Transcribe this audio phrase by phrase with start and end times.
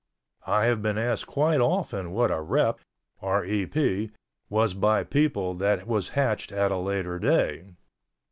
[0.47, 2.79] I have been asked quite often what a "Rep"
[3.21, 7.75] was by people that was hatched at a later day.